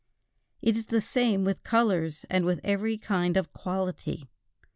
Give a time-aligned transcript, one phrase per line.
[0.63, 4.31] It is the same with colors and with every kind of quality.